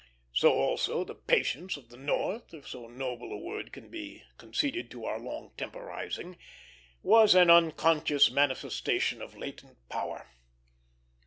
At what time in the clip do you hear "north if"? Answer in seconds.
1.97-2.67